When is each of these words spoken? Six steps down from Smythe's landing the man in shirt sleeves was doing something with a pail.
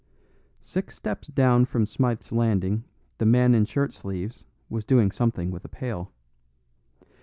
Six 0.61 0.95
steps 0.95 1.27
down 1.27 1.65
from 1.65 1.85
Smythe's 1.85 2.31
landing 2.31 2.85
the 3.19 3.25
man 3.27 3.53
in 3.53 3.65
shirt 3.65 3.93
sleeves 3.93 4.45
was 4.67 4.83
doing 4.83 5.11
something 5.11 5.51
with 5.51 5.63
a 5.63 5.69
pail. 5.69 6.11